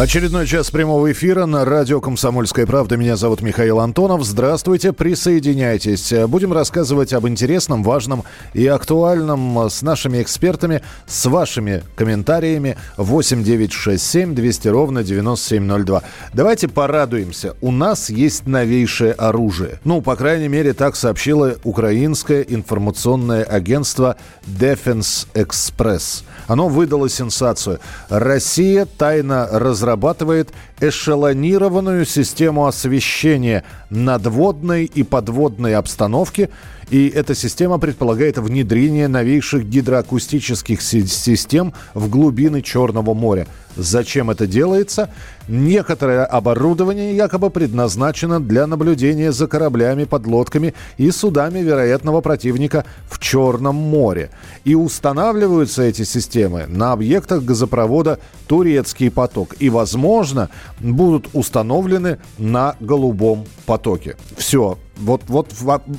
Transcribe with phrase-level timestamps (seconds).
[0.00, 2.96] Очередной час прямого эфира на радио «Комсомольская правда».
[2.96, 4.24] Меня зовут Михаил Антонов.
[4.24, 6.10] Здравствуйте, присоединяйтесь.
[6.26, 8.24] Будем рассказывать об интересном, важном
[8.54, 16.02] и актуальном с нашими экспертами, с вашими комментариями 8 9 6 7 200 ровно 9702.
[16.32, 17.54] Давайте порадуемся.
[17.60, 19.80] У нас есть новейшее оружие.
[19.84, 26.22] Ну, по крайней мере, так сообщило украинское информационное агентство Defense Express.
[26.46, 27.80] Оно выдало сенсацию.
[28.08, 36.48] Россия тайно разработала разрабатывает эшелонированную систему освещения надводной и подводной обстановки–
[36.90, 43.46] и эта система предполагает внедрение новейших гидроакустических систем в глубины Черного моря.
[43.76, 45.08] Зачем это делается?
[45.50, 53.74] Некоторое оборудование якобы предназначено для наблюдения за кораблями, подлодками и судами вероятного противника в Черном
[53.74, 54.30] море.
[54.62, 59.56] И устанавливаются эти системы на объектах газопровода «Турецкий поток».
[59.58, 64.16] И, возможно, будут установлены на «Голубом потоке».
[64.36, 65.52] Все, вот, вот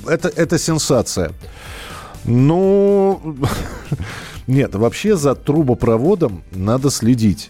[0.08, 1.34] это, это сенсация.
[2.24, 3.36] Ну,
[4.48, 7.50] нет, вообще за трубопроводом надо следить.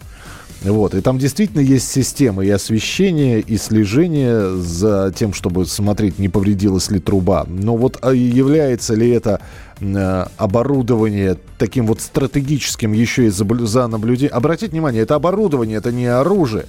[0.64, 0.94] Вот.
[0.94, 6.92] И там действительно есть система и освещения, и слежения за тем, чтобы смотреть, не повредилась
[6.92, 7.45] ли труба.
[7.48, 9.42] Но вот а является ли это
[9.80, 14.36] э, оборудование таким вот стратегическим еще и за, наблюдением.
[14.36, 16.66] Обратите внимание, это оборудование, это не оружие.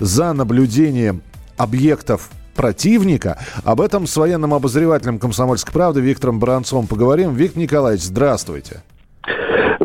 [0.00, 1.22] За наблюдением
[1.56, 3.38] объектов противника.
[3.64, 7.34] Об этом с военным обозревателем «Комсомольской правды» Виктором Баранцовым поговорим.
[7.34, 8.82] Виктор Николаевич, здравствуйте.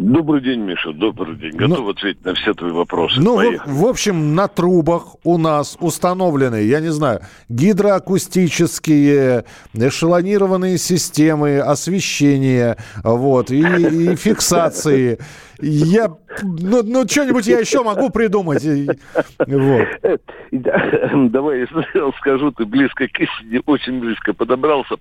[0.05, 1.53] Добрый день, Миша, добрый день.
[1.57, 3.19] Готов ну, ответить на все твои вопросы.
[3.19, 11.57] Ну, в, в общем, на трубах у нас установлены, я не знаю, гидроакустические, эшелонированные системы
[11.57, 15.17] освещения, вот, и, и фиксации.
[15.59, 16.09] Я,
[16.43, 18.63] ну, ну что-нибудь я еще могу придумать.
[19.47, 19.87] Вот.
[21.31, 21.67] Давай
[22.19, 24.95] скажу, ты близко к истине, очень близко подобрался.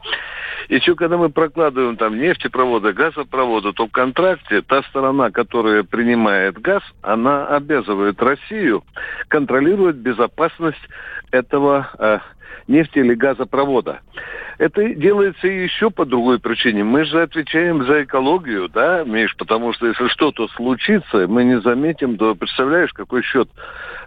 [0.69, 6.83] Еще когда мы прокладываем там нефтепроводы, газопроводы, то в контракте та сторона, которая принимает газ,
[7.03, 8.85] она обязывает Россию
[9.29, 10.79] контролировать безопасность
[11.31, 12.19] этого э,
[12.69, 14.01] нефти или газопровода.
[14.59, 16.85] Это делается еще по другой причине.
[16.85, 22.17] Мы же отвечаем за экологию, да, Миш, потому что если что-то случится, мы не заметим,
[22.17, 23.49] то представляешь, какой счет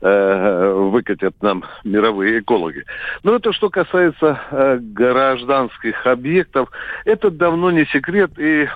[0.02, 2.86] э, выкатят нам мировые экологи.
[3.24, 6.70] Но это что касается э, гражданских объектов,
[7.06, 8.32] это давно не секрет.
[8.38, 8.70] И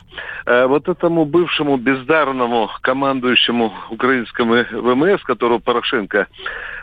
[0.46, 6.28] э, вот этому бывшему бездарному командующему украинскому ВМС, которого Порошенко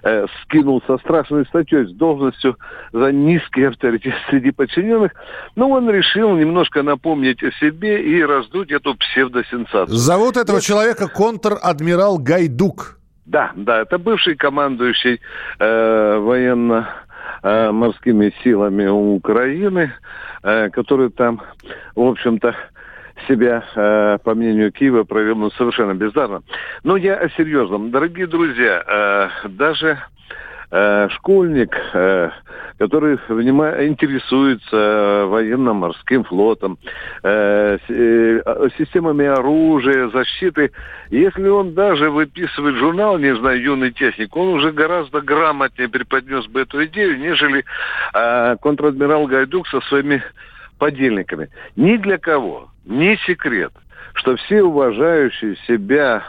[0.02, 2.56] э, скинул со страшной статьей с должностью
[2.92, 5.12] за низкий авторитет среди подчиненных,
[5.56, 9.96] но он решил немножко напомнить о себе и раздуть эту псевдосенсацию.
[9.96, 10.66] Зовут этого это...
[10.66, 12.98] человека контр-адмирал Гайдук.
[13.26, 15.20] Да, да, это бывший командующий
[15.58, 16.88] э, военно
[17.42, 19.92] морскими силами Украины,
[20.42, 21.42] э, который там,
[21.94, 22.56] в общем-то,
[23.28, 26.42] себя, э, по мнению Киева, провел ну, совершенно бездарно.
[26.84, 27.90] Но я о серьезном.
[27.90, 28.82] Дорогие друзья,
[29.44, 29.98] э, даже
[30.70, 32.30] Э, школьник, э,
[32.78, 36.76] который интересуется военно-морским флотом,
[37.22, 37.78] э,
[38.76, 40.72] системами оружия, защиты,
[41.08, 46.60] если он даже выписывает журнал, не знаю, юный техник, он уже гораздо грамотнее преподнес бы
[46.60, 47.64] эту идею, нежели
[48.60, 50.22] контр-адмирал Гайдук со своими
[50.78, 51.48] подельниками.
[51.76, 53.72] Ни для кого, не секрет,
[54.12, 56.22] что все уважающие себя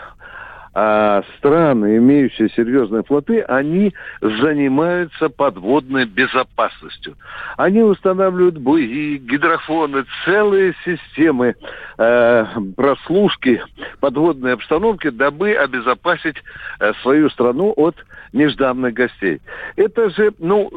[0.81, 7.17] а страны, имеющие серьезные флоты, они занимаются подводной безопасностью.
[7.57, 11.55] Они устанавливают буи, гидрофоны, целые системы
[11.97, 12.45] э,
[12.77, 13.61] прослушки
[13.99, 16.37] подводной обстановки, дабы обезопасить
[16.79, 17.97] э, свою страну от
[18.31, 19.41] нежданных гостей.
[19.75, 20.71] Это же, ну,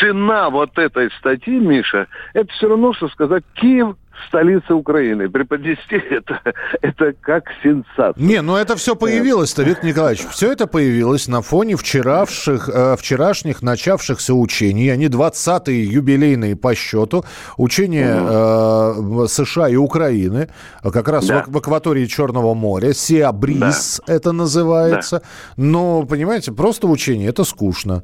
[0.00, 3.96] цена вот этой статьи, Миша, это все равно, что сказать, Киев
[4.28, 5.28] столица Украины.
[5.28, 6.40] Преподнести это,
[6.82, 8.22] это как сенсация.
[8.22, 10.26] Не, ну это все появилось-то, Виктор Николаевич.
[10.30, 14.88] Все это появилось на фоне вчеравших, э, вчерашних начавшихся учений.
[14.90, 17.24] Они 20-е юбилейные по счету.
[17.56, 19.24] Учения угу.
[19.24, 20.48] э, США и Украины,
[20.82, 21.44] как раз да.
[21.46, 22.92] в, в акватории Черного моря.
[22.92, 24.14] Сиабрис да.
[24.14, 25.20] это называется.
[25.20, 25.24] Да.
[25.56, 28.02] Но, понимаете, просто учение, это скучно.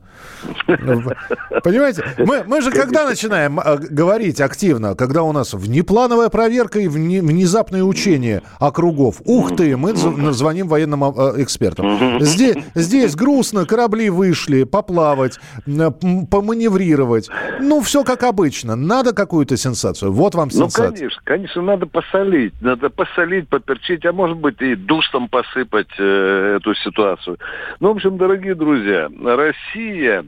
[0.67, 6.79] Понимаете, мы, мы же когда начинаем э, говорить активно, когда у нас внеплановые Плановая проверка
[6.79, 9.23] и внезапное учение округов.
[9.25, 12.21] Ух ты, мы звоним военным э, экспертам.
[12.21, 17.31] Здесь, здесь грустно, корабли вышли, поплавать, поманеврировать.
[17.61, 18.77] Ну, все как обычно.
[18.77, 20.13] Надо какую-то сенсацию.
[20.13, 20.91] Вот вам ну, сенсация.
[20.91, 22.53] Ну, конечно, конечно, надо посолить.
[22.61, 27.39] Надо посолить, поперчить, а может быть и душем посыпать э, эту ситуацию.
[27.81, 30.27] Ну, в общем, дорогие друзья, Россия,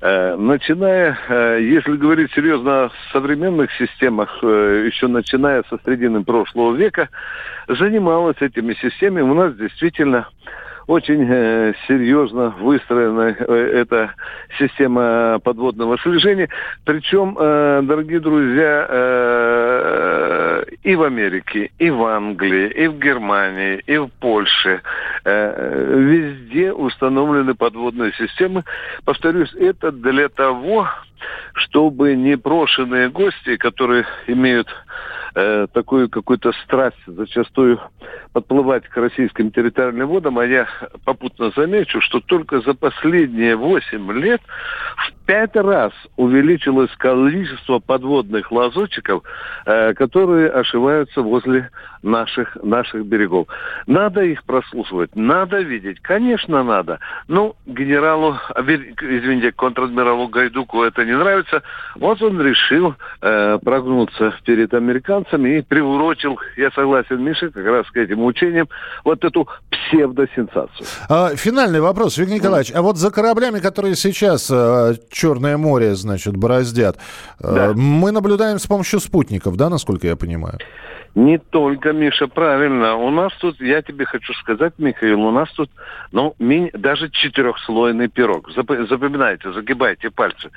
[0.00, 6.74] э, начиная, э, если говорить серьезно о современных системах, э, еще начиная со середины прошлого
[6.74, 7.08] века,
[7.68, 9.22] занималась этими системами.
[9.22, 10.28] У нас действительно
[10.86, 14.14] очень э, серьезно выстроена э, эта
[14.58, 16.48] система подводного слежения.
[16.84, 23.96] Причем, э, дорогие друзья, э, и в Америке, и в Англии, и в Германии, и
[23.98, 24.82] в Польше
[25.24, 28.64] э, везде установлены подводные системы.
[29.04, 30.88] Повторюсь, это для того,
[31.54, 34.68] чтобы непрошенные гости, которые имеют
[35.34, 37.80] э, такую какую-то страсть зачастую
[38.32, 40.66] подплывать к российским территориальным водам, а я
[41.04, 44.40] попутно замечу, что только за последние 8 лет
[44.96, 49.22] в пять раз увеличилось количество подводных лазутчиков,
[49.66, 51.70] э, которые ошиваются возле
[52.02, 53.46] наших, наших берегов.
[53.86, 56.98] Надо их прослушивать, надо видеть, конечно, надо.
[57.28, 61.62] Ну, генералу, извините, контр-адмиралу Гайдуку это не нравится,
[61.96, 67.96] вот он решил э, прогнуться перед американцами и приурочил, я согласен, Миша, как раз к
[67.96, 68.68] этим учениям,
[69.04, 70.86] вот эту псевдосенсацию.
[71.08, 76.36] А, финальный вопрос, Виктор Николаевич, а вот за кораблями, которые сейчас э, Черное море, значит,
[76.36, 76.96] бороздят,
[77.40, 77.72] э, да.
[77.74, 80.58] мы наблюдаем с помощью спутников, да, насколько я понимаю?
[81.14, 82.96] Не только, Миша, правильно.
[82.96, 85.70] У нас тут, я тебе хочу сказать, Михаил, у нас тут,
[86.10, 88.50] ну, ми, даже четырехслойный пирог.
[88.50, 90.50] Запоминайте, загибайте пальцы.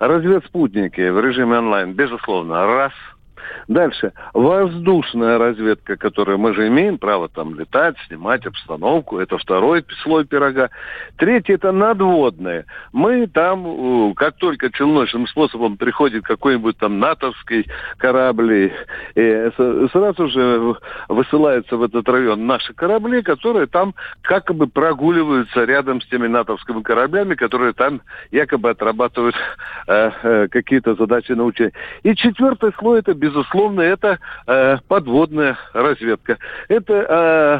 [0.00, 2.92] Разведспутники в режиме онлайн, безусловно, раз–
[3.68, 4.12] Дальше.
[4.32, 9.18] Воздушная разведка, которую мы же имеем право там летать, снимать обстановку.
[9.18, 10.70] Это второй слой пирога.
[11.16, 12.64] Третий– это надводные.
[12.92, 17.66] Мы там, как только челночным способом приходит какой-нибудь там натовский
[17.98, 18.72] корабль,
[19.14, 19.50] и
[19.92, 20.74] сразу же
[21.08, 26.82] высылаются в этот район наши корабли, которые там как бы прогуливаются рядом с теми натовскими
[26.82, 28.00] кораблями, которые там
[28.30, 29.36] якобы отрабатывают
[29.86, 31.50] э, э, какие-то задачи на.
[32.02, 36.38] И четвертый слой– это, безусловно, безусловно, это э, подводная разведка.
[36.68, 36.92] Это,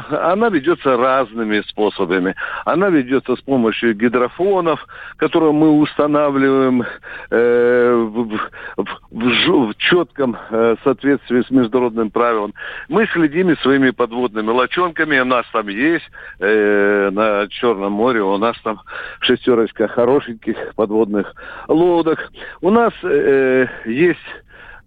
[0.09, 2.35] э, она ведется разными способами.
[2.65, 4.85] Она ведется с помощью гидрофонов,
[5.17, 6.83] которые мы устанавливаем
[7.29, 8.37] э, в,
[8.77, 12.53] в, в, четком э, соответствии с международным правилом.
[12.89, 15.19] Мы следим и своими подводными лочонками.
[15.19, 16.09] У нас там есть
[16.39, 18.81] э, на Черном море, у нас там
[19.21, 21.33] шестерочка хорошеньких подводных
[21.67, 22.19] лодок.
[22.61, 24.19] У нас э, есть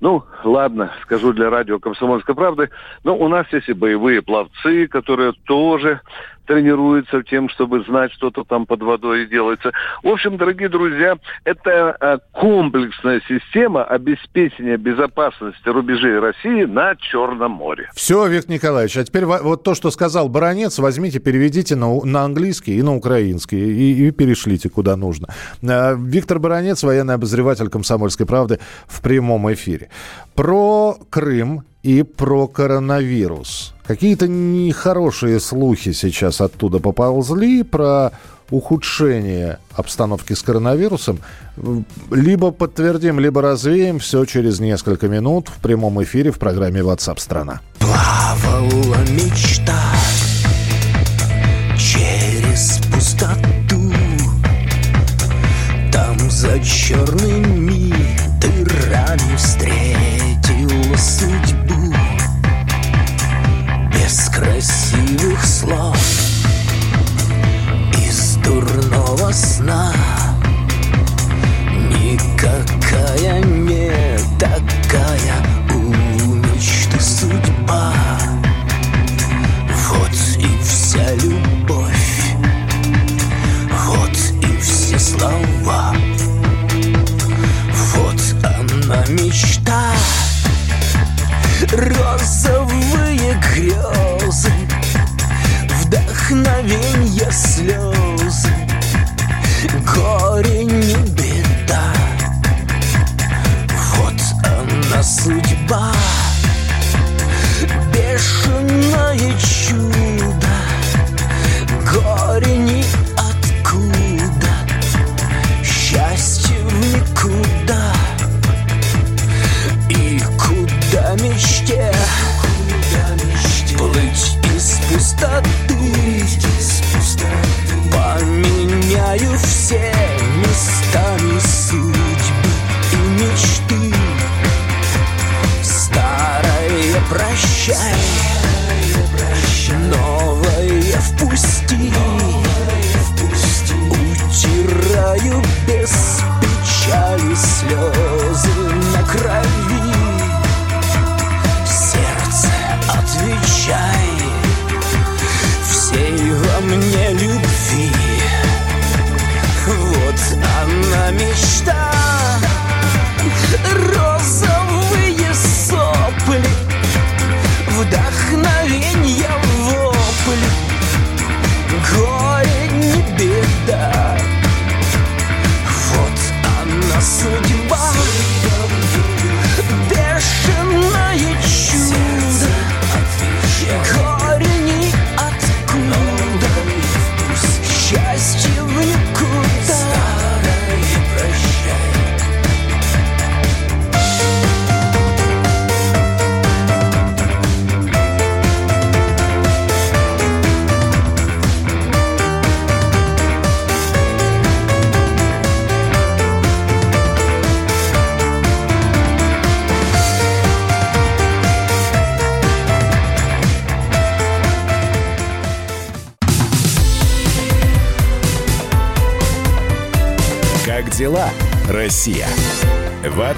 [0.04, 2.68] ну, ладно, скажу для радио «Комсомольской правды»,
[3.04, 6.02] но у нас есть и боевые пловцы, которые тоже
[6.46, 9.72] тренируется тем, чтобы знать, что-то там под водой делается.
[10.02, 17.90] В общем, дорогие друзья, это а, комплексная система обеспечения безопасности рубежей России на Черном море.
[17.94, 22.76] Все, Виктор Николаевич, а теперь вот то, что сказал Баранец, возьмите, переведите на, на английский
[22.76, 25.28] и на украинский и, и перешлите куда нужно.
[25.62, 29.90] А, Виктор Баранец, военный обозреватель «Комсомольской правды» в прямом эфире.
[30.34, 33.74] Про Крым и про коронавирус.
[33.86, 38.10] Какие-то нехорошие слухи сейчас оттуда поползли про
[38.50, 41.20] ухудшение обстановки с коронавирусом.
[42.10, 43.98] Либо подтвердим, либо развеем.
[43.98, 47.60] Все через несколько минут в прямом эфире в программе WhatsApp страна.
[47.78, 49.82] Плавала мечта
[51.76, 53.92] через пустоту.
[55.92, 57.92] Там за черными
[58.40, 61.53] дырами встретила судьбу
[65.66, 66.03] lost.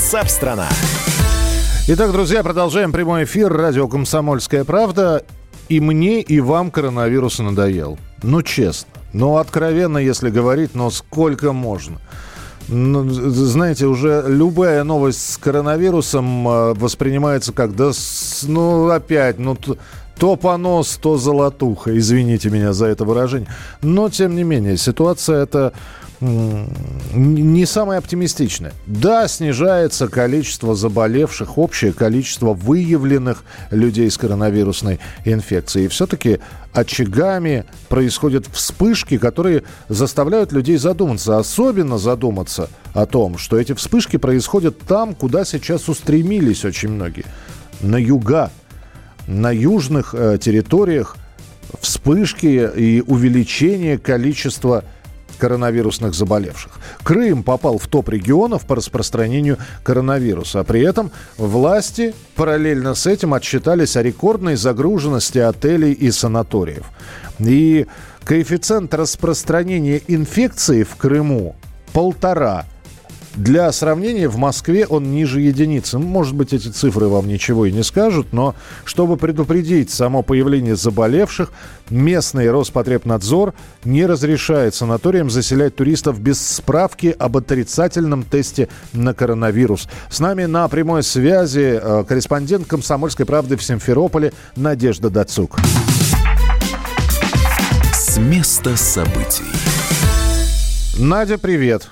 [0.06, 0.68] Ватсап-страна!
[1.88, 3.52] Итак, друзья, продолжаем прямой эфир.
[3.52, 5.24] Радио «Комсомольская правда».
[5.68, 7.98] И мне, и вам коронавирус надоел.
[8.22, 8.88] Ну, честно.
[9.12, 11.98] Ну, откровенно, если говорить, но сколько можно.
[12.68, 17.90] Ну, знаете, уже любая новость с коронавирусом э, воспринимается как, да,
[18.44, 19.56] ну, опять, ну,
[20.18, 21.96] то понос, то золотуха.
[21.98, 23.48] Извините меня за это выражение.
[23.82, 25.72] Но, тем не менее, ситуация эта м,
[26.20, 28.72] не самая оптимистичная.
[28.86, 35.86] Да, снижается количество заболевших, общее количество выявленных людей с коронавирусной инфекцией.
[35.86, 36.40] И все-таки
[36.72, 41.38] очагами происходят вспышки, которые заставляют людей задуматься.
[41.38, 47.26] Особенно задуматься о том, что эти вспышки происходят там, куда сейчас устремились очень многие.
[47.80, 48.50] На юга,
[49.26, 51.16] на южных э, территориях
[51.80, 54.84] вспышки и увеличение количества
[55.36, 56.72] коронавирусных заболевших.
[57.02, 60.64] Крым попал в топ регионов по распространению коронавируса.
[60.64, 66.84] При этом власти параллельно с этим отчитались о рекордной загруженности отелей и санаториев.
[67.38, 67.86] И
[68.24, 71.56] коэффициент распространения инфекции в Крыму
[71.92, 72.64] полтора.
[73.36, 75.98] Для сравнения, в Москве он ниже единицы.
[75.98, 81.52] Может быть, эти цифры вам ничего и не скажут, но чтобы предупредить само появление заболевших,
[81.90, 83.52] местный Роспотребнадзор
[83.84, 89.86] не разрешает санаториям заселять туристов без справки об отрицательном тесте на коронавирус.
[90.08, 95.58] С нами на прямой связи э, корреспондент «Комсомольской правды» в Симферополе Надежда Дацук.
[97.92, 99.44] С места событий.
[100.98, 101.90] Надя, привет.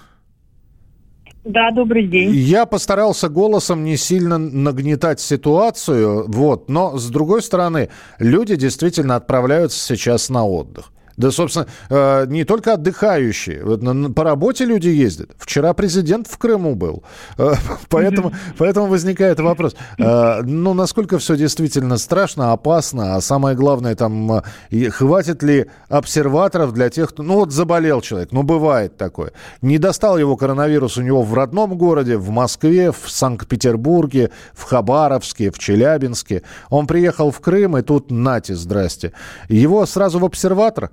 [1.44, 2.30] Да, добрый день.
[2.34, 9.78] Я постарался голосом не сильно нагнетать ситуацию, вот, но с другой стороны, люди действительно отправляются
[9.78, 10.90] сейчас на отдых.
[11.16, 14.12] Да, собственно, э, не только отдыхающие.
[14.12, 15.30] По работе люди ездят.
[15.38, 17.04] Вчера президент в Крыму был.
[17.38, 17.54] Э,
[17.88, 19.76] Поэтому, поэтому возникает вопрос.
[19.98, 24.42] э, Ну, насколько все действительно страшно, опасно, а самое главное, там,
[24.90, 27.22] хватит ли обсерваторов для тех, кто...
[27.22, 29.32] Ну, вот заболел человек, ну, бывает такое.
[29.62, 35.50] Не достал его коронавирус у него в родном городе, в Москве, в Санкт-Петербурге, в Хабаровске,
[35.50, 36.42] в Челябинске.
[36.70, 39.12] Он приехал в Крым, и тут нате, здрасте.
[39.48, 40.90] Его сразу в обсерватор?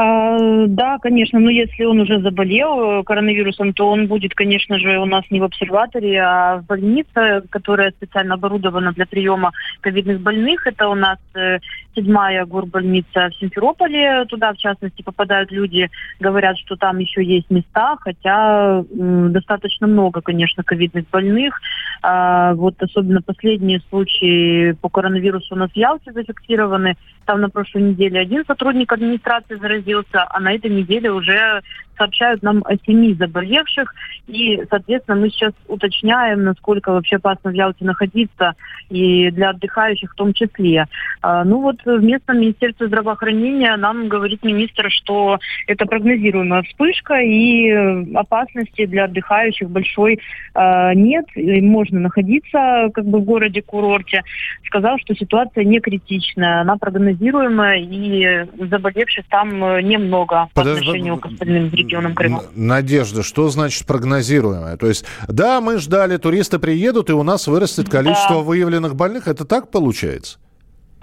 [0.00, 0.38] А,
[0.68, 5.06] да, конечно, но если он уже заболел э, коронавирусом, то он будет, конечно же, у
[5.06, 9.50] нас не в обсерваторе, а в больнице, которая специально оборудована для приема
[9.80, 10.68] ковидных больных.
[10.68, 11.58] Это у нас э,
[11.98, 14.24] седьмая горбольница в Симферополе.
[14.26, 15.90] Туда, в частности, попадают люди,
[16.20, 21.60] говорят, что там еще есть места, хотя м, достаточно много, конечно, ковидных больных.
[22.02, 26.96] А, вот особенно последние случаи по коронавирусу у нас в Ялте зафиксированы.
[27.24, 31.62] Там на прошлой неделе один сотрудник администрации заразился, а на этой неделе уже
[31.98, 33.94] сообщают нам о семи заболевших.
[34.26, 38.54] И, соответственно, мы сейчас уточняем, насколько вообще опасно в Ялте находиться,
[38.90, 40.86] и для отдыхающих в том числе.
[41.20, 47.70] А, ну вот в местном Министерстве здравоохранения нам говорит министр, что это прогнозируемая вспышка, и
[48.14, 50.20] опасности для отдыхающих большой
[50.54, 54.22] э, нет, и можно находиться как бы в городе-курорте.
[54.66, 61.16] Сказал, что ситуация не критичная, она прогнозируемая, и заболевших там э, немного по Подож- отношению
[61.18, 61.87] к остальным регионам.
[61.88, 62.44] Регионам Крыма.
[62.54, 64.76] Надежда, что значит прогнозируемое?
[64.76, 68.42] То есть, да, мы ждали, туристы приедут, и у нас вырастет количество Да.
[68.42, 69.26] выявленных больных.
[69.28, 70.38] Это так получается?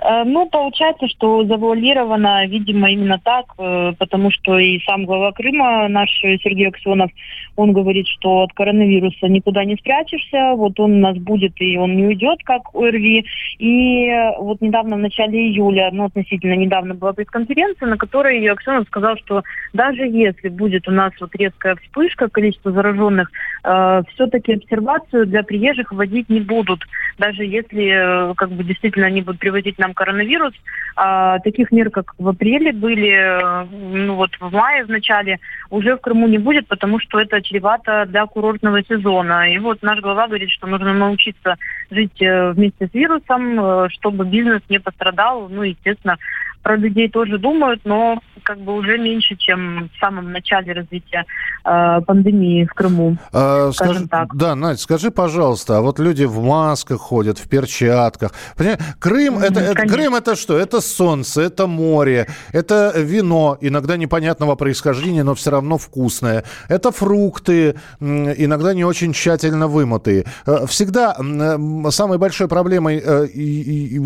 [0.06, 5.88] Э, Ну, получается, что завуалировано, видимо, именно так, э, потому что и сам глава Крыма,
[5.88, 7.10] наш Сергей Аксенов,
[7.56, 11.96] он говорит, что от коронавируса никуда не спрячешься, вот он у нас будет, и он
[11.96, 13.26] не уйдет, как ОРВИ.
[13.60, 19.18] И вот недавно, в начале июля, ну, относительно недавно была пресс-конференция, на которой Аксенов сказал,
[19.18, 19.44] что
[19.74, 23.32] даже если будет у нас вот резкая вспышка количества зараженных,
[23.64, 26.84] э, все-таки обсервацию для приезжих вводить не будут.
[27.18, 30.54] Даже если э, как бы действительно они будут привозить нам коронавирус,
[30.96, 35.98] а, таких мер, как в апреле были, э, ну вот в мае в начале, уже
[35.98, 39.52] в Крыму не будет, потому что это чревато для курортного сезона.
[39.52, 41.58] И вот наш глава говорит, что нужно научиться
[41.92, 45.50] жить э, вместе с вирусом, э, чтобы бизнес не пострадал.
[45.50, 46.18] Ну, естественно,
[46.64, 51.26] про людей тоже думают, но как бы уже меньше, чем в самом начале развития
[51.66, 53.18] э, пандемии в Крыму.
[53.34, 54.36] А, скажи- так.
[54.36, 58.32] Да, Надь, скажи, пожалуйста, а вот люди в масках ходят, в перчатках.
[58.56, 59.88] Понимаешь, Крым, это, это-.
[59.88, 60.58] Крым это что?
[60.58, 66.44] Это солнце, это море, это вино, иногда непонятного происхождения, но все равно вкусное.
[66.70, 70.26] Это фрукты, иногда не очень тщательно вымытые.
[70.46, 73.28] Э, Всегда м, самой большой проблемой э,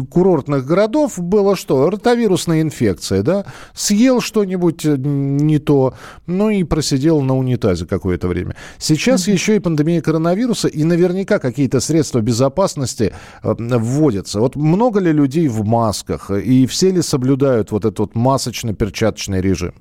[0.09, 1.89] курортных городов было что?
[1.89, 3.45] Ротовирусная инфекция, да?
[3.73, 5.93] Съел что-нибудь э, не то,
[6.27, 8.55] ну и просидел на унитазе какое-то время.
[8.77, 14.39] Сейчас еще и пандемия коронавируса, и наверняка какие-то средства безопасности э, вводятся.
[14.39, 19.73] Вот много ли людей в масках, и все ли соблюдают вот этот вот масочно-перчаточный режим?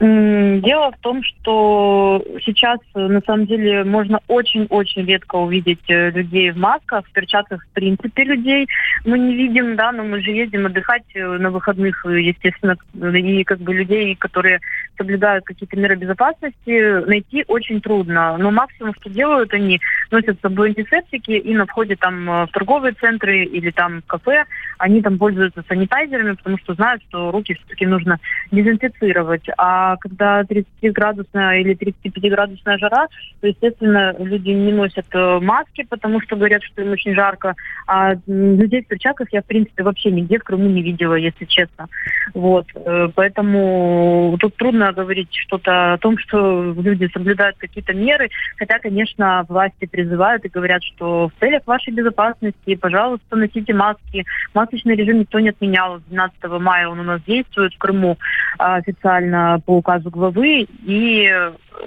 [0.00, 6.50] Дело в том, что сейчас э, на самом деле можно очень-очень редко увидеть э, людей
[6.52, 8.66] в масках, в перчатках в принципе людей
[9.04, 13.58] мы не видим, да, но мы же ездим отдыхать э, на выходных, естественно, и как
[13.58, 14.60] бы людей, которые
[14.96, 18.38] соблюдают какие-то меры безопасности, найти очень трудно.
[18.38, 22.94] Но максимум, что делают они, носят с собой антисептики и на входе там в торговые
[22.94, 24.46] центры или там в кафе,
[24.78, 28.18] они там пользуются санитайзерами, потому что знают, что руки все-таки нужно
[28.50, 29.44] дезинфицировать.
[29.58, 33.08] А когда 30-градусная или 35-градусная жара,
[33.40, 37.54] то, естественно, люди не носят э, маски, потому что говорят, что им очень жарко.
[37.86, 41.88] А людей в перчатках я, в принципе, вообще нигде в Крыму не видела, если честно.
[42.34, 42.66] Вот.
[42.74, 48.28] э, Поэтому тут трудно говорить что-то о том, что люди соблюдают какие-то меры.
[48.56, 54.24] Хотя, конечно, власти призывают и говорят, что в целях вашей безопасности, пожалуйста, носите маски.
[54.54, 55.98] Масочный режим никто не отменял.
[55.98, 58.18] С 12 мая он у нас действует в Крыму
[58.58, 60.66] а, официально по указу главы.
[60.84, 61.30] И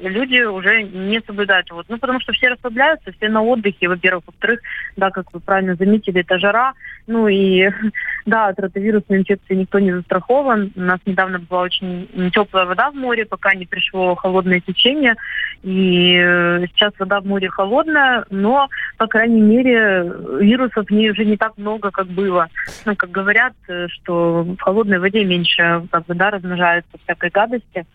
[0.01, 1.83] люди уже не соблюдают его.
[1.87, 4.23] Ну, потому что все расслабляются, все на отдыхе, во-первых.
[4.27, 4.59] Во-вторых,
[4.95, 6.73] да, как вы правильно заметили, это жара.
[7.07, 7.69] Ну и,
[8.25, 10.71] да, от ротовирусной инфекции никто не застрахован.
[10.75, 15.15] У нас недавно была очень теплая вода в море, пока не пришло холодное течение.
[15.63, 18.67] И э, сейчас вода в море холодная, но,
[18.97, 22.49] по крайней мере, вирусов в ней уже не так много, как было.
[22.85, 27.85] Ну, как говорят, э, что в холодной воде меньше, как бы, да, размножается всякой гадости.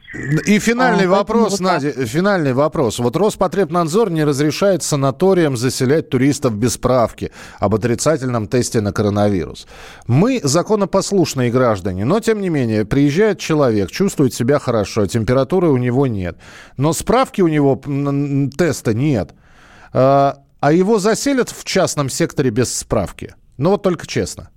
[0.47, 2.99] И финальный А, вопрос, вот Надя, финальный вопрос.
[2.99, 9.67] Вот Роспотребнадзор не разрешает санаториям заселять туристов без справки об отрицательном тесте на коронавирус.
[10.07, 16.07] Мы законопослушные граждане, но тем не менее приезжает человек, чувствует себя хорошо, температуры у него
[16.07, 16.37] нет,
[16.77, 17.81] но справки у него
[18.57, 19.35] теста нет,
[19.93, 23.35] а а его заселят в частном секторе без справки.
[23.57, 24.51] Ну вот только честно.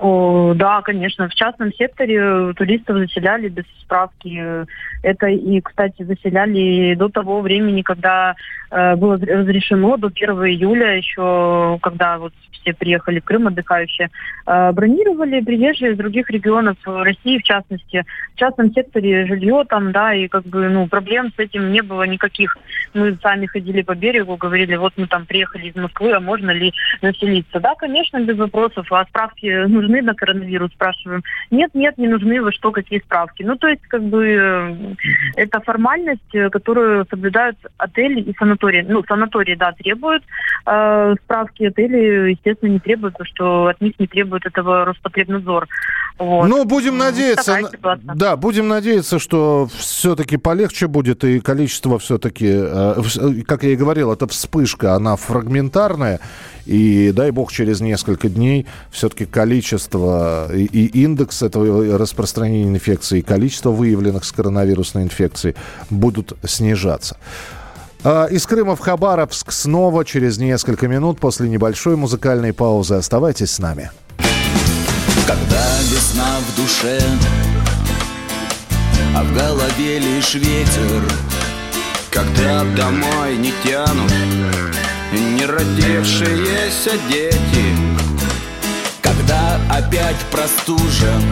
[0.00, 1.28] О, да, конечно.
[1.28, 4.66] В частном секторе туристов заселяли без справки.
[5.02, 8.34] Это и, кстати, заселяли до того времени, когда
[8.70, 14.10] было разрешено, до 1 июля еще, когда вот все приехали в Крым отдыхающие,
[14.46, 18.04] э, бронировали приезжие из других регионов э, России, в частности.
[18.34, 22.04] В частном секторе жилье там, да, и как бы, ну, проблем с этим не было
[22.04, 22.56] никаких.
[22.94, 26.72] Мы сами ходили по берегу, говорили, вот мы там приехали из Москвы, а можно ли
[27.02, 27.60] заселиться?
[27.60, 28.86] Да, конечно, без вопросов.
[28.92, 31.22] А справки нужны на коронавирус, спрашиваем.
[31.50, 33.42] Нет, нет, не нужны, вы что, какие справки?
[33.42, 34.76] Ну, то есть, как бы, э,
[35.36, 38.59] это формальность, э, которую соблюдают отели и санатории.
[38.62, 40.22] Ну, санатории, да, требуют
[40.66, 45.66] э, справки, отели, естественно, не требуют, потому что от них не требует этого Роспотребнадзор.
[46.18, 46.48] Вот.
[46.48, 47.58] Ну, будем надеяться.
[47.82, 48.14] на-.
[48.14, 54.26] Да, будем надеяться, что все-таки полегче будет, и количество все-таки, как я и говорил, это
[54.26, 56.20] вспышка, она фрагментарная,
[56.66, 63.22] и дай бог через несколько дней все-таки количество и, и индекс этого распространения инфекции, и
[63.22, 65.56] количество выявленных с коронавирусной инфекцией
[65.88, 67.16] будут снижаться.
[68.02, 72.94] А, Из Крыма в Хабаровск снова через несколько минут после небольшой музыкальной паузы.
[72.94, 73.90] Оставайтесь с нами.
[75.26, 77.00] Когда весна в душе
[79.14, 81.02] а в голове лишь ветер
[82.10, 84.12] Когда домой не тянут
[85.12, 87.74] не родившиеся дети
[89.02, 91.22] Когда опять простужен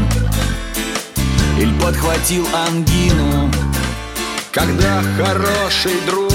[1.58, 3.50] или подхватил ангину
[4.52, 6.32] Когда хороший друг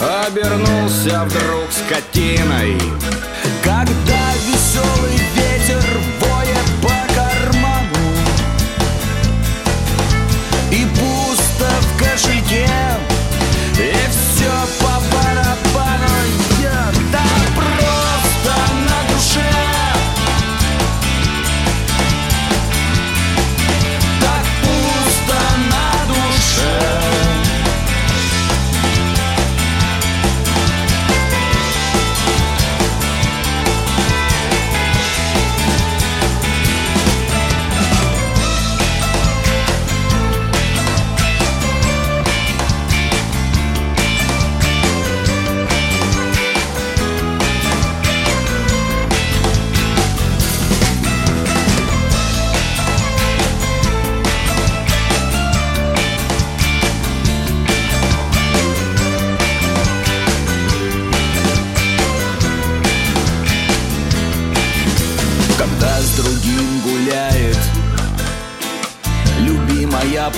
[0.00, 2.78] Обернулся вдруг скотиной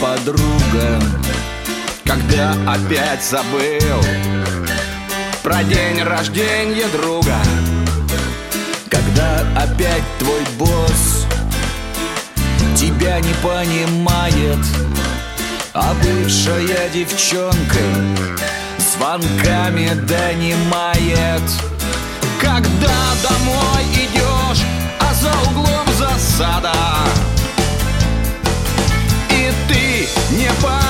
[0.03, 1.01] подруга
[2.05, 4.03] Когда опять забыл
[5.45, 7.37] Про день рождения друга.
[8.91, 11.27] Когда опять твой босс
[12.77, 14.59] Тебя не понимает
[15.73, 17.79] А бывшая девчонка
[18.79, 21.43] Звонками донимает.
[22.41, 24.65] Когда домой идешь
[24.99, 26.73] А за углом засада
[30.61, 30.82] ты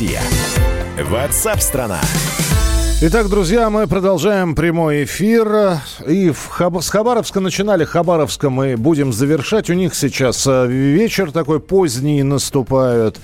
[0.00, 0.22] Россия?
[1.10, 2.00] Ватсап-страна!
[3.02, 5.78] Итак, друзья, мы продолжаем прямой эфир.
[6.06, 7.84] И в Хаб- с Хабаровска начинали.
[7.84, 9.68] Хабаровска мы будем завершать.
[9.68, 13.20] У них сейчас э, вечер такой поздний наступает.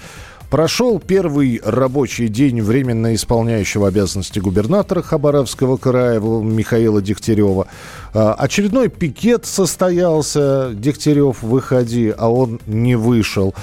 [0.50, 7.66] Прошел первый рабочий день временно исполняющего обязанности губернатора Хабаровского края Михаила Дегтярева.
[8.14, 10.70] А, Очередной пикет состоялся.
[10.72, 13.54] Дегтярев, выходи, а он не вышел.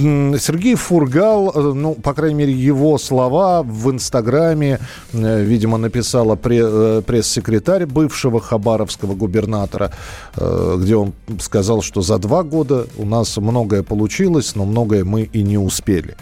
[0.00, 4.78] Сергей Фургал, э, ну, по крайней мере, его слова в Инстаграме,
[5.12, 9.92] э, видимо, написала э, пресс-секретарь бывшего хабаровского губернатора,
[10.34, 15.42] где он сказал, что за два года у нас многое получилось, но многое мы и
[15.42, 16.16] не успели.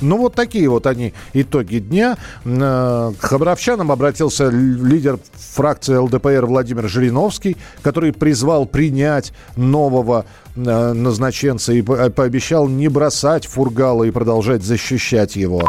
[0.00, 2.18] Ну, вот такие вот они итоги дня.
[2.44, 11.72] Э, К хабаровчанам обратился лидер фракции ЛДПР Владимир Жириновский, который призвал принять нового э, назначенца
[11.72, 15.62] и по- пообещал не бросать Фургала и продолжать защищать его.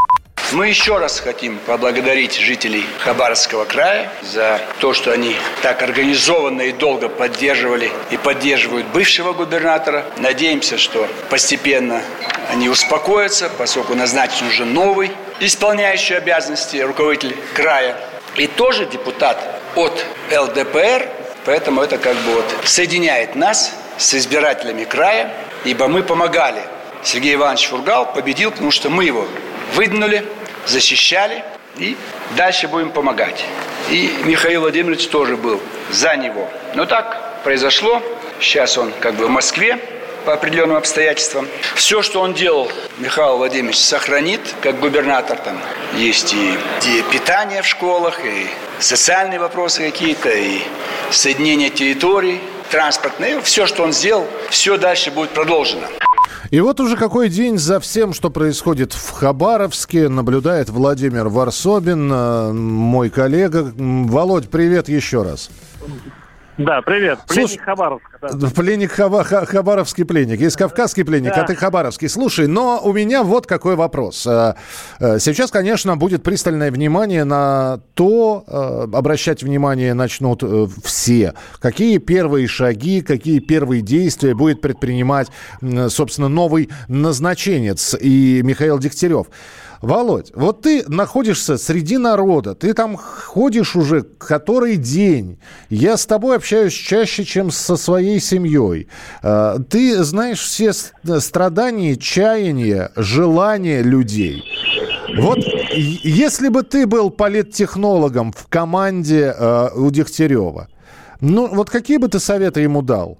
[0.53, 6.71] Мы еще раз хотим поблагодарить жителей Хабаровского края за то, что они так организованно и
[6.71, 10.05] долго поддерживали и поддерживают бывшего губернатора.
[10.15, 12.01] Надеемся, что постепенно
[12.49, 17.97] они успокоятся, поскольку назначен уже новый исполняющий обязанности руководитель края
[18.37, 19.37] и тоже депутат
[19.75, 21.09] от ЛДПР,
[21.43, 25.33] поэтому это как бы вот соединяет нас с избирателями края,
[25.65, 26.61] ибо мы помогали.
[27.03, 29.27] Сергей Иванович Фургал победил, потому что мы его
[29.75, 30.25] выдвинули,
[30.67, 31.43] защищали
[31.77, 31.95] и
[32.35, 33.43] дальше будем помогать.
[33.89, 36.49] И Михаил Владимирович тоже был за него.
[36.75, 38.01] Но так произошло.
[38.39, 39.79] Сейчас он как бы в Москве
[40.25, 41.47] по определенным обстоятельствам.
[41.75, 45.37] Все, что он делал, Михаил Владимирович сохранит, как губернатор.
[45.37, 45.61] Там
[45.95, 46.53] есть и,
[46.85, 48.47] и питание в школах, и
[48.79, 50.59] социальные вопросы какие-то, и
[51.11, 53.41] соединение территорий, транспортные.
[53.41, 55.87] Все, что он сделал, все дальше будет продолжено.
[56.49, 62.53] И вот уже какой день за всем, что происходит в Хабаровске, наблюдает Владимир Варсобин, э,
[62.53, 63.73] мой коллега.
[63.75, 65.49] Володь, привет еще раз.
[66.57, 67.19] Да, привет.
[67.27, 68.47] Пленник Слушай, Хабаровска, да.
[68.49, 70.39] Пленник Хаба- Ха- хабаровский пленник.
[70.41, 71.43] Есть кавказский пленник, Да.
[71.43, 72.09] а ты хабаровский.
[72.09, 74.25] Слушай, но у меня вот какой вопрос.
[74.25, 74.55] Э,
[74.99, 80.41] э, Сейчас, конечно, будет пристальное внимание на то, э, обращать внимание начнут
[80.83, 81.35] все.
[81.59, 85.27] Какие первые шаги, какие первые действия будет предпринимать,
[85.89, 89.27] собственно, новый назначенец и Михаил Дегтярев.
[89.81, 95.39] Володь, вот ты находишься среди народа, ты там ходишь уже который день.
[95.69, 98.87] Я с тобой общаюсь чаще, чем со своей семьей.
[99.21, 104.43] Э, Ты знаешь все страдания, чаяния, желания людей.
[105.17, 105.39] Вот
[105.73, 110.67] если бы ты был политтехнологом в команде э, у Дегтярева,
[111.21, 113.17] ну вот какие бы ты советы ему дал?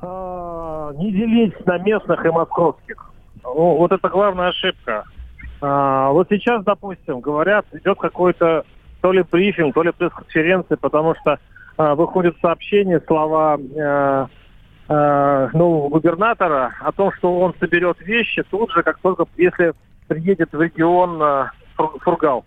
[0.00, 3.11] А, Не делить на местных и московских.
[3.42, 5.04] Вот это главная ошибка.
[5.60, 8.64] А, Вот сейчас, допустим, говорят, идет какой-то
[9.00, 11.38] то ли брифинг, то ли пресс-конференция, потому что
[11.76, 14.26] а, выходит сообщение, слова э,
[14.88, 19.72] э, нового губернатора о том, что он соберет вещи тут же, как только, если
[20.06, 21.18] приедет в регион
[21.76, 22.44] Фур- Фургал.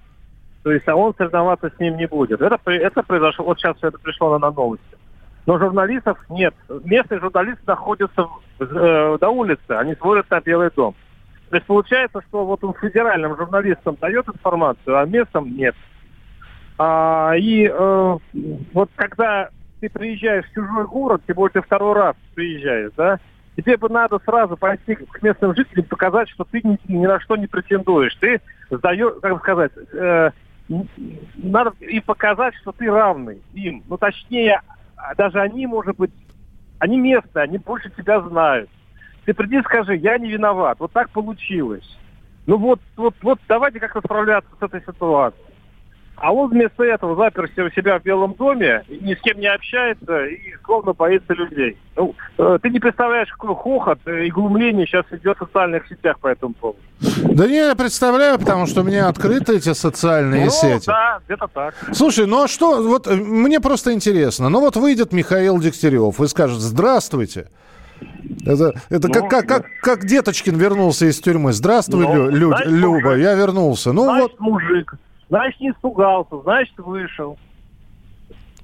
[0.63, 2.41] То есть, а он соревноваться с ним не будет.
[2.41, 4.97] Это, это произошло, вот сейчас это пришло на, на новости.
[5.45, 6.55] Но журналистов нет.
[6.83, 8.27] Местные журналисты находятся
[8.59, 10.95] э, на улице, они смотрят на Белый дом.
[11.49, 15.75] То есть получается, что вот он федеральным журналистам дает информацию, а местным нет.
[16.77, 18.17] А, и э,
[18.73, 23.19] вот когда ты приезжаешь в чужой город, тем более ты второй раз приезжаешь, да,
[23.55, 27.35] тебе бы надо сразу пойти к местным жителям показать, что ты ни, ни на что
[27.35, 28.15] не претендуешь.
[28.15, 30.31] Ты сдаешь, как сказать, э,
[31.35, 33.83] надо и показать, что ты равный им.
[33.87, 34.61] Ну, точнее,
[34.95, 36.11] а даже они, может быть,
[36.79, 38.69] они местные, они больше тебя знают.
[39.25, 41.97] Ты приди и скажи, я не виноват, вот так получилось.
[42.45, 45.54] Ну вот, вот, вот давайте как-то справляться с этой ситуацией.
[46.17, 50.25] А он вместо этого заперся у себя в Белом доме, ни с кем не общается
[50.25, 51.77] и словно боится людей.
[51.95, 56.27] Ну, э, ты не представляешь, какой хохот и глумление сейчас идет в социальных сетях по
[56.27, 56.79] этому поводу.
[57.33, 60.87] Да не, я представляю, потому что у меня открыты эти социальные ну, сети.
[60.87, 61.75] да, где-то так.
[61.91, 64.47] Слушай, ну а что, вот э, мне просто интересно.
[64.49, 67.49] Ну вот выйдет Михаил Дегтярев и скажет «Здравствуйте».
[68.45, 71.53] Это, это Ну, как, как, как, как Деточкин вернулся из тюрьмы.
[71.53, 73.91] Здравствуй, Ну, Лю- Лю- Люба, я вернулся.
[73.93, 74.95] Ну значит, вот, мужик,
[75.29, 77.37] значит, не испугался, значит, вышел.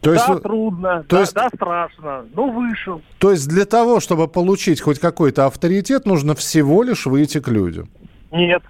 [0.02, 3.02] то есть, да, трудно, то да, есть- да, страшно, но вышел.
[3.19, 7.89] то есть для того, чтобы получить хоть какой-то авторитет, нужно всего лишь выйти к людям.
[8.32, 8.63] Нет.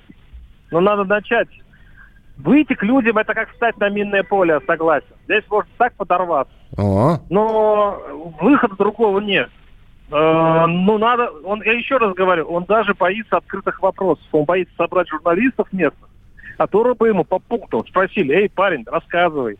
[0.72, 1.48] Но надо начать.
[2.38, 5.06] Выйти к людям, это как встать на минное поле, я согласен.
[5.26, 6.54] Здесь можно так подорваться.
[6.78, 8.02] О, Но
[8.42, 9.50] выхода другого нет.
[10.12, 14.26] Э, ну, надо, он, я еще раз говорю, он даже боится открытых вопросов.
[14.32, 16.10] Он боится собрать журналистов местных,
[16.62, 19.58] которые бы ему по пунктам спросили, эй, парень, рассказывай,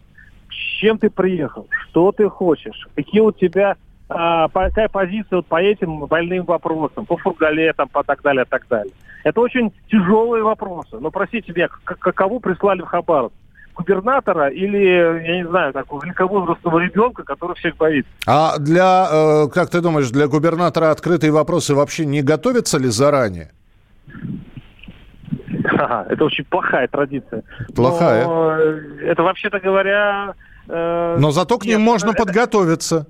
[0.52, 3.76] с чем ты приехал, что ты хочешь, какие у тебя,
[4.08, 8.68] а, какая позиция вот по этим больным вопросам, по фургале, там, по так далее, так
[8.70, 8.94] далее.
[9.24, 11.00] Это очень тяжелые вопросы.
[11.00, 13.34] Но, простите меня, каково прислали в Хабаровск?
[13.74, 18.12] Губернатора или, я не знаю, такого великовозрастного ребенка, который всех боится?
[18.28, 23.50] А для, э, как ты думаешь, для губернатора открытые вопросы вообще не готовятся ли заранее?
[26.10, 27.44] Это очень плохая традиция.
[27.76, 28.26] Плохая.
[28.26, 30.34] Но, э, это, вообще-то говоря...
[30.68, 33.08] э, Но зато к ним нет, можно это- подготовиться.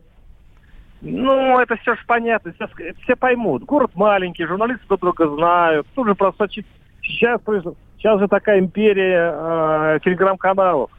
[1.01, 2.69] Ну, это все же понятно, сейчас
[3.03, 3.63] все поймут.
[3.63, 5.87] Город маленький, журналисты друг друга знают.
[5.95, 6.47] Тут же просто
[7.01, 7.41] сейчас,
[7.97, 10.91] сейчас же такая империя э, телеграм-каналов,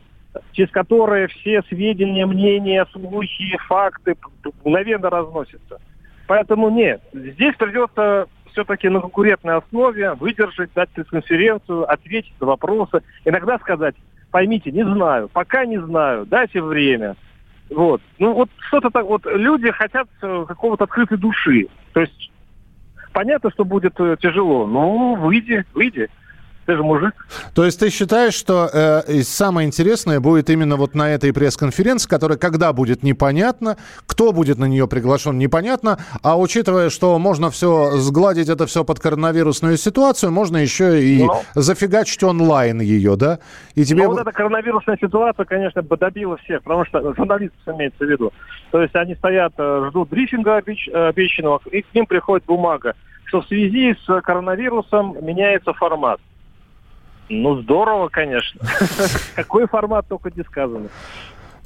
[0.50, 4.16] через которые все сведения, мнения, слухи, факты
[4.64, 5.78] мгновенно разносятся.
[6.26, 13.02] Поэтому нет, здесь придется все-таки на конкурентной основе выдержать, дать пресс-конференцию, ответить на вопросы.
[13.24, 13.94] Иногда сказать,
[14.30, 17.16] поймите, не знаю, пока не знаю, дайте время.
[17.70, 18.00] Вот.
[18.18, 19.24] Ну вот что-то так вот.
[19.26, 21.68] Люди хотят э, какого-то открытой души.
[21.92, 22.30] То есть
[23.12, 24.66] понятно, что будет э, тяжело.
[24.66, 26.08] Ну, выйди, выйди.
[26.66, 27.12] Ты же мужик.
[27.54, 32.38] То есть ты считаешь, что э, самое интересное будет именно вот на этой пресс-конференции, которая
[32.38, 38.48] когда будет непонятно, кто будет на нее приглашен непонятно, а учитывая, что можно все сгладить
[38.48, 41.34] это все под коронавирусную ситуацию, можно еще и Ну.
[41.54, 43.40] зафигачить онлайн ее, да?
[43.74, 44.04] И тебе...
[44.04, 48.32] Но вот эта коронавирусная ситуация, конечно, бы добила всех, потому что журналистов имеется в виду.
[48.70, 52.94] То есть они стоят, э, ждут брифинга э, обещанного, и к ним приходит бумага,
[53.24, 56.20] что в связи с коронавирусом меняется формат.
[57.34, 58.60] Ну, здорово, конечно.
[59.34, 60.88] Какой формат, только не сказано.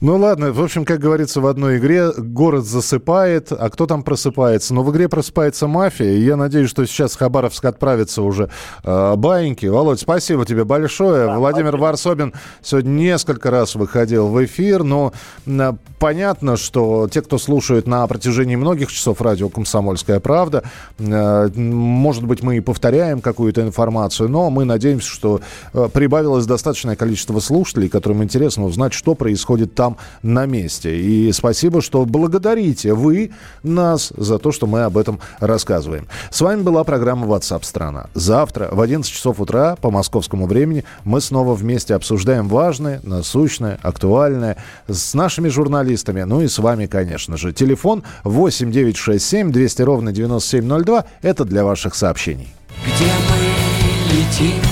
[0.02, 4.74] Ну ладно, в общем, как говорится в одной игре, город засыпает, а кто там просыпается?
[4.74, 8.50] Но в игре просыпается мафия, и я надеюсь, что сейчас Хабаровск отправится уже
[8.84, 9.64] э, баиньки.
[9.64, 11.28] Володь, спасибо тебе большое.
[11.28, 11.82] Да, Владимир спасибо.
[11.86, 15.14] Варсобин сегодня несколько раз выходил в эфир, но
[15.46, 20.64] м, понятно, что те, кто слушает на протяжении многих часов радио «Комсомольская правда»,
[20.98, 25.40] э, может быть, мы и повторяем какую-то информацию, но мы надеемся, что
[25.72, 29.85] э, прибавилось достаточное количество слушателей, которым интересно узнать, что происходит там
[30.22, 30.98] на месте.
[30.98, 33.30] И спасибо, что благодарите вы
[33.62, 36.08] нас за то, что мы об этом рассказываем.
[36.30, 38.06] С вами была программа WhatsApp страна.
[38.14, 44.56] Завтра в 11 часов утра по московскому времени мы снова вместе обсуждаем важное, насущное, актуальное
[44.88, 47.52] с нашими журналистами, ну и с вами, конечно же.
[47.52, 51.04] Телефон 8 967 200 ровно 9702.
[51.22, 52.48] Это для ваших сообщений.
[52.84, 54.62] Где мы летим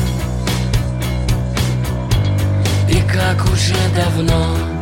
[2.88, 4.73] И как уже давно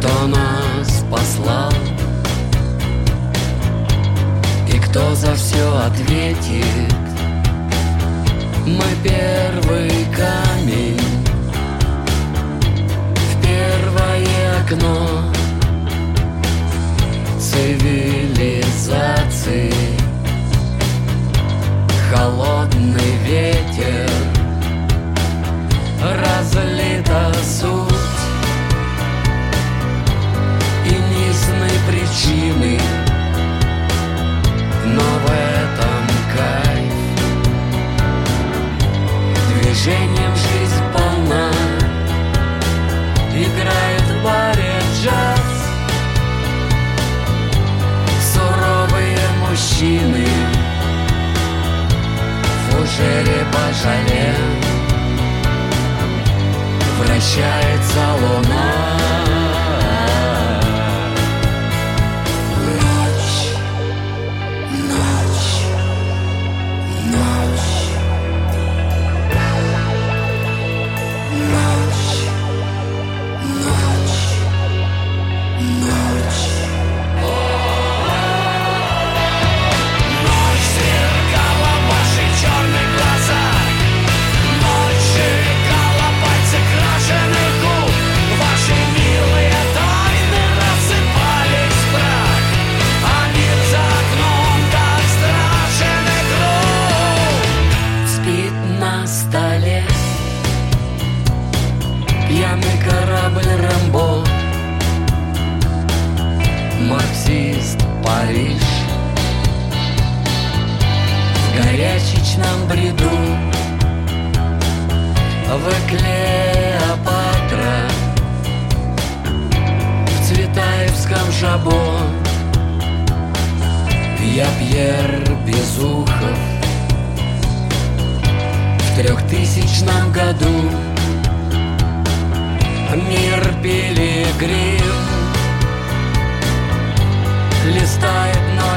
[0.00, 1.70] Кто нас послал.
[4.66, 6.94] И кто за все ответит.
[8.64, 9.79] Мы первый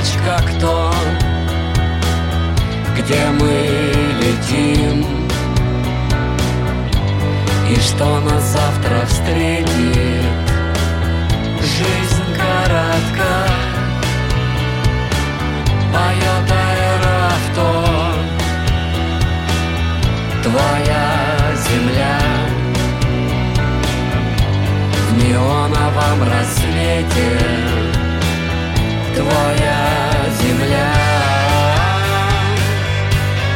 [0.04, 0.94] Листает ночь как то
[2.98, 5.06] Где мы летим.
[7.70, 10.26] И что нас завтра встретит?
[11.62, 13.48] Жизнь коротка
[15.94, 17.70] Поет аэроавто
[20.44, 22.20] Твоя земля
[25.10, 27.83] в неоновом рассвете
[29.15, 30.93] Твоя земля.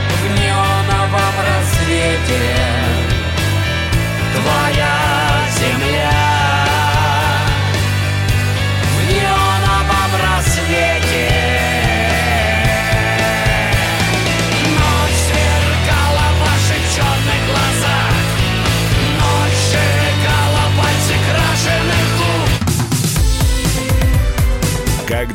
[0.09, 2.41] В неоновом рассвете
[4.35, 5.06] Твоя